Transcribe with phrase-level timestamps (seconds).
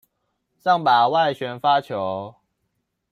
[0.57, 2.33] 上吧，外旋發球